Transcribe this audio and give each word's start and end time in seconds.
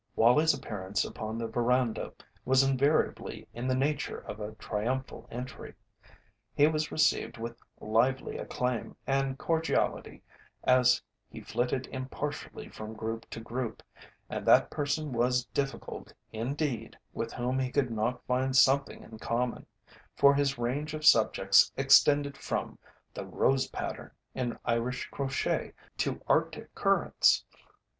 Wallie's 0.15 0.51
appearance 0.51 1.05
upon 1.05 1.37
the 1.37 1.45
veranda 1.45 2.11
was 2.43 2.63
invariably 2.63 3.47
in 3.53 3.67
the 3.67 3.75
nature 3.75 4.17
of 4.17 4.39
a 4.39 4.53
triumphal 4.55 5.27
entry. 5.29 5.75
He 6.55 6.65
was 6.65 6.91
received 6.91 7.37
with 7.37 7.61
lively 7.79 8.39
acclaim 8.39 8.95
and 9.05 9.37
cordiality 9.37 10.23
as 10.63 11.03
he 11.29 11.39
flitted 11.39 11.85
impartially 11.91 12.67
from 12.69 12.95
group 12.95 13.29
to 13.29 13.39
group, 13.39 13.83
and 14.27 14.43
that 14.47 14.71
person 14.71 15.13
was 15.13 15.45
difficult 15.45 16.15
indeed 16.31 16.97
with 17.13 17.31
whom 17.33 17.59
he 17.59 17.69
could 17.71 17.91
not 17.91 18.25
find 18.25 18.55
something 18.55 19.03
in 19.03 19.19
common, 19.19 19.67
for 20.17 20.33
his 20.33 20.57
range 20.57 20.95
of 20.95 21.05
subjects 21.05 21.71
extended 21.77 22.35
from 22.35 22.79
the 23.13 23.23
"rose 23.23 23.67
pattern" 23.67 24.09
in 24.33 24.57
Irish 24.65 25.07
crochet 25.11 25.73
to 25.97 26.19
Arctic 26.27 26.73
currents. 26.73 27.45